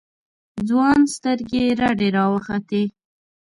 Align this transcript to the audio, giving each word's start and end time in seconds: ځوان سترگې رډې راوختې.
ځوان 0.67 0.99
سترگې 1.13 1.63
رډې 1.79 2.09
راوختې. 2.17 2.83